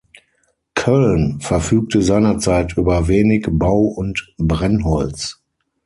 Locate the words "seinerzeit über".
2.01-3.07